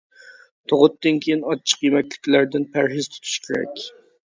تۇغۇتتىن 0.71 1.19
كېيىن 1.25 1.43
ئاچچىق 1.51 1.85
يېمەكلىكلەردىن 1.89 2.67
پەرھىز 2.73 3.13
تۇتۇش 3.13 3.39
كېرەك. 3.47 3.89